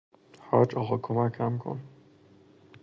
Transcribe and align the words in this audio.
حاج 0.47 0.69
آقا 0.81 0.97
کمکم 1.05 1.53
کن! 1.61 1.79